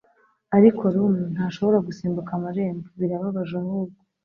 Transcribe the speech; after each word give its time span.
Ariko 0.57 0.83
Rum 0.93 1.15
ntashobora 1.33 1.77
gusimbuka 1.87 2.29
amarembo 2.37 2.87
birababaje 2.99 3.53
ahubwo 3.61 3.99